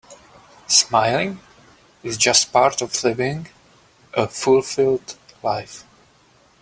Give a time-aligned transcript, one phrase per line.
[0.65, 1.39] Smiling
[2.01, 3.49] is just part of living
[4.15, 5.83] a fulfilled life.